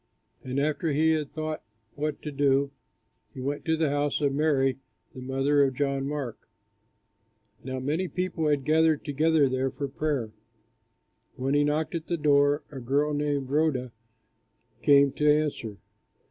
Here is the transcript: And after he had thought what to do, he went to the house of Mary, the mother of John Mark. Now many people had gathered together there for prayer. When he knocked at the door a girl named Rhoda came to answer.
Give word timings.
And 0.43 0.59
after 0.59 0.91
he 0.93 1.11
had 1.11 1.31
thought 1.31 1.61
what 1.93 2.23
to 2.23 2.31
do, 2.31 2.71
he 3.35 3.39
went 3.39 3.63
to 3.65 3.77
the 3.77 3.91
house 3.91 4.19
of 4.19 4.33
Mary, 4.33 4.79
the 5.13 5.21
mother 5.21 5.61
of 5.63 5.75
John 5.75 6.07
Mark. 6.07 6.49
Now 7.63 7.77
many 7.77 8.07
people 8.07 8.47
had 8.47 8.65
gathered 8.65 9.05
together 9.05 9.47
there 9.47 9.69
for 9.69 9.87
prayer. 9.87 10.31
When 11.35 11.53
he 11.53 11.63
knocked 11.63 11.93
at 11.93 12.07
the 12.07 12.17
door 12.17 12.63
a 12.71 12.79
girl 12.79 13.13
named 13.13 13.49
Rhoda 13.51 13.91
came 14.81 15.11
to 15.11 15.31
answer. 15.31 15.77